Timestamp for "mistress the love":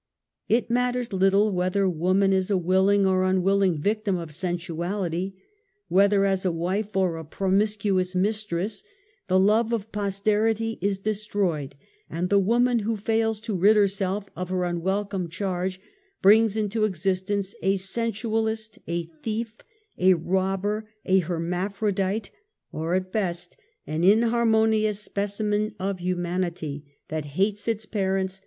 8.15-9.71